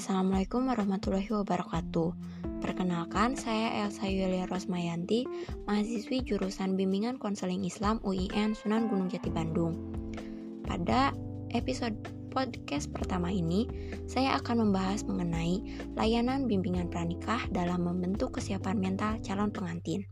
[0.00, 2.16] Assalamualaikum warahmatullahi wabarakatuh.
[2.64, 5.28] Perkenalkan, saya Elsa Yulia Rosmayanti,
[5.68, 9.76] mahasiswi jurusan Bimbingan Konseling Islam UIN Sunan Gunung Jati Bandung.
[10.64, 11.12] Pada
[11.52, 12.00] episode
[12.32, 13.68] podcast pertama ini,
[14.08, 15.60] saya akan membahas mengenai
[15.92, 20.08] layanan bimbingan pranikah dalam membentuk kesiapan mental calon pengantin.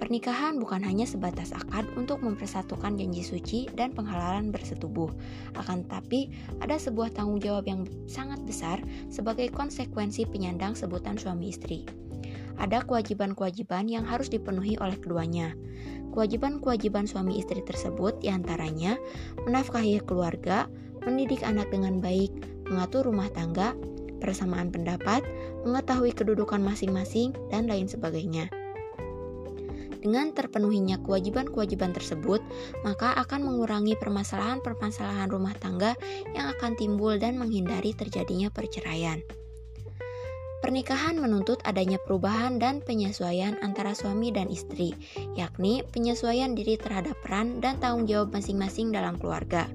[0.00, 5.12] Pernikahan bukan hanya sebatas akad untuk mempersatukan janji suci dan penghalalan bersetubuh,
[5.60, 6.32] akan tetapi
[6.64, 8.80] ada sebuah tanggung jawab yang sangat besar
[9.12, 11.84] sebagai konsekuensi penyandang sebutan suami istri.
[12.56, 15.52] Ada kewajiban-kewajiban yang harus dipenuhi oleh keduanya.
[16.16, 18.96] Kewajiban-kewajiban suami istri tersebut di antaranya
[19.44, 20.66] menafkahi keluarga,
[21.04, 22.32] mendidik anak dengan baik,
[22.72, 23.76] mengatur rumah tangga,
[24.20, 25.24] persamaan pendapat,
[25.64, 28.52] mengetahui kedudukan masing-masing, dan lain sebagainya.
[30.00, 32.40] Dengan terpenuhinya kewajiban-kewajiban tersebut,
[32.80, 35.92] maka akan mengurangi permasalahan-permasalahan rumah tangga
[36.32, 39.20] yang akan timbul dan menghindari terjadinya perceraian.
[40.60, 44.92] Pernikahan menuntut adanya perubahan dan penyesuaian antara suami dan istri,
[45.32, 49.68] yakni penyesuaian diri terhadap peran dan tanggung jawab masing-masing dalam keluarga.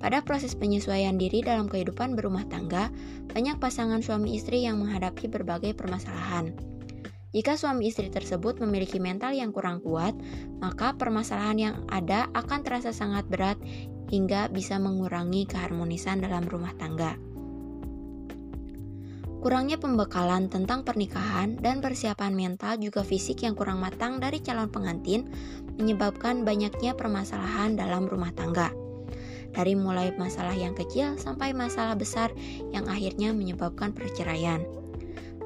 [0.00, 2.88] Pada proses penyesuaian diri dalam kehidupan berumah tangga,
[3.36, 6.56] banyak pasangan suami istri yang menghadapi berbagai permasalahan.
[7.30, 10.18] Jika suami istri tersebut memiliki mental yang kurang kuat,
[10.58, 13.54] maka permasalahan yang ada akan terasa sangat berat
[14.10, 17.14] hingga bisa mengurangi keharmonisan dalam rumah tangga.
[19.40, 25.32] Kurangnya pembekalan tentang pernikahan dan persiapan mental juga fisik yang kurang matang dari calon pengantin
[25.80, 28.68] menyebabkan banyaknya permasalahan dalam rumah tangga.
[29.56, 32.28] Dari mulai masalah yang kecil sampai masalah besar
[32.74, 34.60] yang akhirnya menyebabkan perceraian.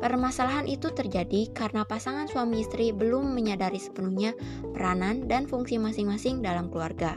[0.04, 4.36] Permasalahan itu terjadi karena pasangan suami istri belum menyadari sepenuhnya
[4.76, 7.16] peranan dan fungsi masing-masing dalam keluarga.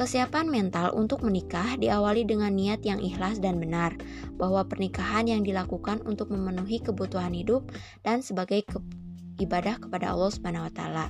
[0.00, 4.00] Kesiapan mental untuk menikah diawali dengan niat yang ikhlas dan benar,
[4.40, 7.68] bahwa pernikahan yang dilakukan untuk memenuhi kebutuhan hidup
[8.00, 8.80] dan sebagai ke
[9.44, 11.06] ibadah kepada Allah Subhanahu wa taala.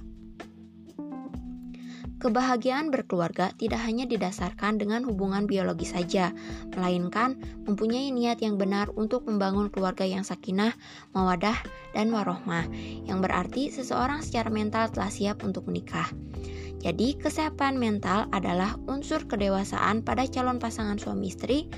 [2.20, 6.36] Kebahagiaan berkeluarga tidak hanya didasarkan dengan hubungan biologi saja,
[6.76, 10.76] melainkan mempunyai niat yang benar untuk membangun keluarga yang sakinah,
[11.16, 11.56] mawadah,
[11.96, 12.68] dan warohmah,
[13.08, 16.12] yang berarti seseorang secara mental telah siap untuk menikah.
[16.84, 21.72] Jadi, kesiapan mental adalah unsur kedewasaan pada calon pasangan suami istri,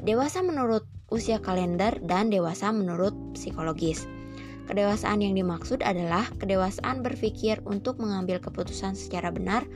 [0.00, 4.08] dewasa menurut usia kalender, dan dewasa menurut psikologis.
[4.72, 9.68] Kedewasaan yang dimaksud adalah kedewasaan berpikir untuk mengambil keputusan secara benar,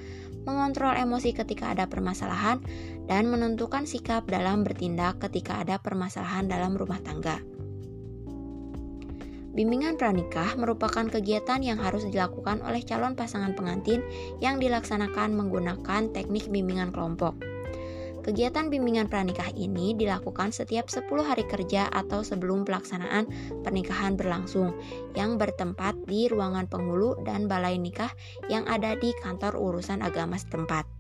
[0.49, 2.65] mengontrol emosi ketika ada permasalahan,
[3.05, 7.45] dan menentukan sikap dalam bertindak ketika ada permasalahan dalam rumah tangga.
[9.53, 14.01] Bimbingan pranikah merupakan kegiatan yang harus dilakukan oleh calon pasangan pengantin
[14.41, 17.37] yang dilaksanakan menggunakan teknik bimbingan kelompok.
[18.27, 23.31] Kegiatan bimbingan pranikah ini dilakukan setiap 10 hari kerja atau sebelum pelaksanaan
[23.63, 24.75] pernikahan berlangsung
[25.15, 28.11] yang bertempat di ruangan penghulu dan balai nikah
[28.51, 30.91] yang ada di kantor urusan agama setempat.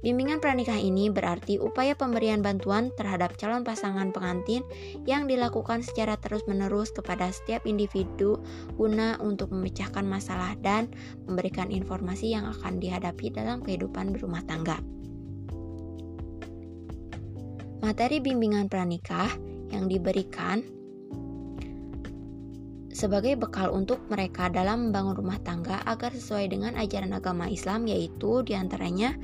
[0.00, 4.66] Bimbingan pranikah ini berarti upaya pemberian bantuan terhadap calon pasangan pengantin
[5.06, 8.40] yang dilakukan secara terus-menerus kepada setiap individu
[8.74, 10.90] guna untuk memecahkan masalah dan
[11.30, 14.80] memberikan informasi yang akan dihadapi dalam kehidupan berumah tangga.
[17.80, 19.32] Materi bimbingan pranikah
[19.72, 20.60] yang diberikan
[22.92, 28.44] sebagai bekal untuk mereka dalam membangun rumah tangga agar sesuai dengan ajaran agama Islam yaitu
[28.44, 29.16] di antaranya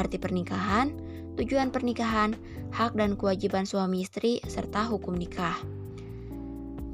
[0.00, 0.96] arti pernikahan,
[1.36, 2.32] tujuan pernikahan,
[2.72, 5.60] hak dan kewajiban suami istri, serta hukum nikah.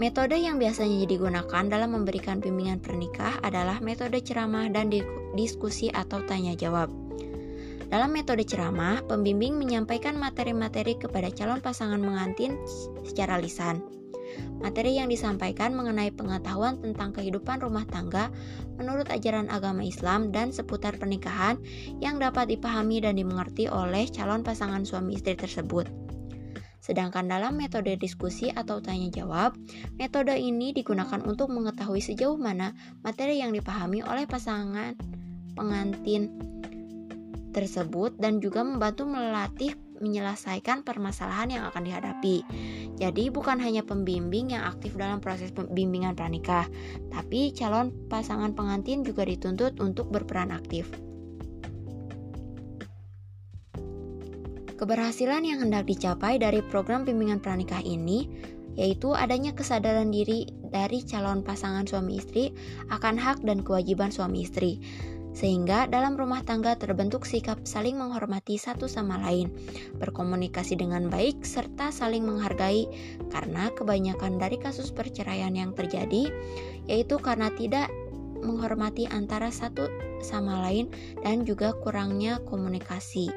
[0.02, 4.92] Metode yang biasanya digunakan dalam memberikan bimbingan pernikah adalah metode ceramah dan
[5.38, 6.90] diskusi atau tanya jawab.
[7.86, 12.58] Dalam metode ceramah, pembimbing menyampaikan materi-materi kepada calon pasangan mengantin
[13.06, 13.78] secara lisan.
[14.58, 18.28] Materi yang disampaikan mengenai pengetahuan tentang kehidupan rumah tangga
[18.74, 21.56] menurut ajaran agama Islam dan seputar pernikahan
[22.02, 25.86] yang dapat dipahami dan dimengerti oleh calon pasangan suami istri tersebut.
[26.82, 29.58] Sedangkan dalam metode diskusi atau tanya jawab,
[29.98, 34.94] metode ini digunakan untuk mengetahui sejauh mana materi yang dipahami oleh pasangan
[35.58, 36.30] pengantin
[37.56, 39.72] tersebut dan juga membantu melatih
[40.04, 42.44] menyelesaikan permasalahan yang akan dihadapi.
[43.00, 46.68] Jadi bukan hanya pembimbing yang aktif dalam proses pembimbingan pranikah,
[47.08, 50.92] tapi calon pasangan pengantin juga dituntut untuk berperan aktif.
[54.76, 58.28] Keberhasilan yang hendak dicapai dari program bimbingan pranikah ini
[58.76, 62.52] yaitu adanya kesadaran diri dari calon pasangan suami istri
[62.92, 64.84] akan hak dan kewajiban suami istri
[65.36, 69.52] sehingga dalam rumah tangga terbentuk sikap saling menghormati satu sama lain,
[70.00, 72.88] berkomunikasi dengan baik, serta saling menghargai.
[73.28, 76.32] Karena kebanyakan dari kasus perceraian yang terjadi
[76.88, 77.92] yaitu karena tidak
[78.40, 79.92] menghormati antara satu
[80.24, 80.88] sama lain
[81.20, 83.28] dan juga kurangnya komunikasi.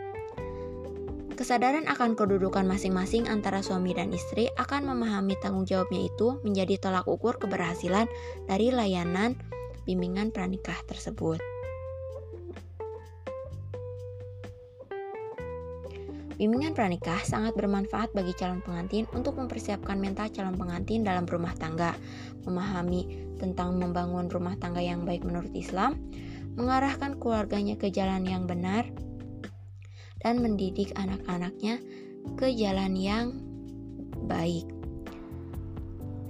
[1.35, 7.07] Kesadaran akan kedudukan masing-masing antara suami dan istri akan memahami tanggung jawabnya itu menjadi tolak
[7.07, 8.11] ukur keberhasilan
[8.43, 9.39] dari layanan
[9.87, 11.58] bimbingan pranikah tersebut.
[16.39, 21.91] Bimbingan pranikah sangat bermanfaat bagi calon pengantin untuk mempersiapkan mental calon pengantin dalam rumah tangga,
[22.47, 25.99] memahami tentang membangun rumah tangga yang baik menurut Islam,
[26.55, 28.87] mengarahkan keluarganya ke jalan yang benar,
[30.23, 31.83] dan mendidik anak-anaknya
[32.39, 33.35] ke jalan yang
[34.31, 34.63] baik.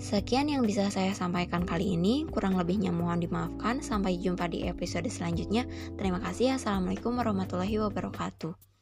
[0.01, 3.83] Sekian yang bisa saya sampaikan kali ini, kurang lebihnya mohon dimaafkan.
[3.83, 5.67] Sampai jumpa di episode selanjutnya.
[5.99, 6.55] Terima kasih.
[6.55, 8.78] Assalamualaikum warahmatullahi wabarakatuh.